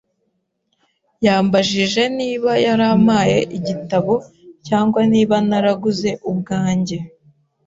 Yambajije 1.25 2.03
niba 2.19 2.51
yarampaye 2.65 3.37
igitabo, 3.57 4.13
cyangwa 4.67 4.99
niba 5.11 5.35
naraguze 5.49 6.09
ubwanjye. 6.29 6.97